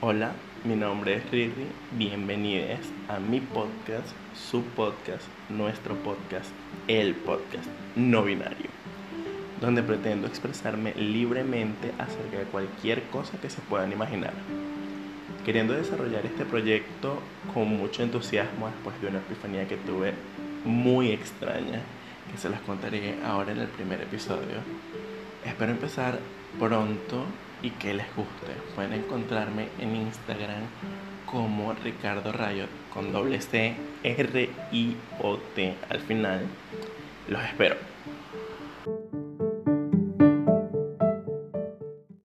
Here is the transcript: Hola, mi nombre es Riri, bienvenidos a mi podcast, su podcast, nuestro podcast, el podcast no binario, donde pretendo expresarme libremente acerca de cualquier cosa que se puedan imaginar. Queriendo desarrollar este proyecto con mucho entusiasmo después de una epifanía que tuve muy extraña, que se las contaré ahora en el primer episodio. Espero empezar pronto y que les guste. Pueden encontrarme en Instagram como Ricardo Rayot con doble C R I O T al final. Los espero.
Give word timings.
Hola, 0.00 0.30
mi 0.62 0.76
nombre 0.76 1.16
es 1.16 1.28
Riri, 1.28 1.66
bienvenidos 1.90 2.78
a 3.08 3.18
mi 3.18 3.40
podcast, 3.40 4.06
su 4.32 4.62
podcast, 4.62 5.24
nuestro 5.48 5.96
podcast, 5.96 6.50
el 6.86 7.16
podcast 7.16 7.66
no 7.96 8.22
binario, 8.22 8.70
donde 9.60 9.82
pretendo 9.82 10.28
expresarme 10.28 10.94
libremente 10.94 11.90
acerca 11.98 12.38
de 12.38 12.44
cualquier 12.44 13.02
cosa 13.08 13.40
que 13.40 13.50
se 13.50 13.60
puedan 13.62 13.90
imaginar. 13.90 14.34
Queriendo 15.44 15.74
desarrollar 15.74 16.24
este 16.26 16.44
proyecto 16.44 17.18
con 17.52 17.66
mucho 17.66 18.04
entusiasmo 18.04 18.68
después 18.68 19.02
de 19.02 19.08
una 19.08 19.18
epifanía 19.18 19.66
que 19.66 19.78
tuve 19.78 20.14
muy 20.64 21.10
extraña, 21.10 21.82
que 22.30 22.38
se 22.38 22.48
las 22.48 22.60
contaré 22.60 23.16
ahora 23.24 23.50
en 23.50 23.58
el 23.58 23.68
primer 23.68 24.00
episodio. 24.00 24.62
Espero 25.44 25.72
empezar 25.72 26.20
pronto 26.56 27.24
y 27.62 27.70
que 27.70 27.94
les 27.94 28.06
guste. 28.14 28.52
Pueden 28.74 28.92
encontrarme 28.92 29.68
en 29.78 29.96
Instagram 29.96 30.62
como 31.26 31.72
Ricardo 31.74 32.32
Rayot 32.32 32.70
con 32.92 33.12
doble 33.12 33.40
C 33.40 33.76
R 34.02 34.50
I 34.72 34.96
O 35.22 35.36
T 35.36 35.74
al 35.90 36.00
final. 36.00 36.46
Los 37.28 37.42
espero. 37.44 37.76